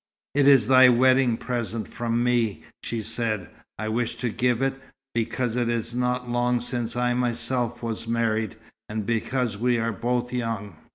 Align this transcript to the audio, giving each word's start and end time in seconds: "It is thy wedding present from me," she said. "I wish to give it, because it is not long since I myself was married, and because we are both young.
"It 0.33 0.47
is 0.47 0.65
thy 0.65 0.89
wedding 0.89 1.37
present 1.37 1.87
from 1.87 2.23
me," 2.23 2.63
she 2.81 3.03
said. 3.03 3.51
"I 3.77 3.89
wish 3.89 4.15
to 4.15 4.29
give 4.29 4.63
it, 4.63 4.73
because 5.13 5.55
it 5.55 5.69
is 5.69 5.93
not 5.93 6.27
long 6.27 6.59
since 6.59 6.95
I 6.95 7.13
myself 7.13 7.83
was 7.83 8.07
married, 8.07 8.55
and 8.89 9.05
because 9.05 9.59
we 9.59 9.77
are 9.77 9.91
both 9.93 10.33
young. 10.33 10.75